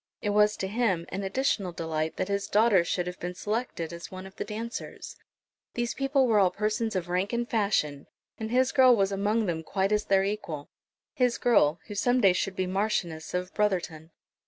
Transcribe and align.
It 0.19 0.31
was 0.31 0.57
to 0.57 0.67
him 0.67 1.05
an 1.09 1.21
additional 1.21 1.71
delight 1.71 2.17
that 2.17 2.27
his 2.27 2.47
daughter 2.47 2.83
should 2.83 3.05
have 3.05 3.19
been 3.19 3.35
selected 3.35 3.93
as 3.93 4.09
one 4.09 4.25
of 4.25 4.35
the 4.35 4.43
dancers. 4.43 5.15
These 5.75 5.93
people 5.93 6.25
were 6.25 6.39
all 6.39 6.49
persons 6.49 6.95
of 6.95 7.07
rank 7.07 7.33
and 7.33 7.47
fashion, 7.47 8.07
and 8.39 8.49
his 8.49 8.71
girl 8.71 8.95
was 8.95 9.11
among 9.11 9.45
them 9.45 9.61
quite 9.61 9.91
as 9.91 10.05
their 10.05 10.23
equal, 10.23 10.71
his 11.13 11.37
girl, 11.37 11.79
who 11.85 11.93
some 11.93 12.19
day 12.19 12.33
should 12.33 12.55
be 12.55 12.65
Marchioness 12.65 13.35
of 13.35 13.53
Brotherton. 13.53 14.09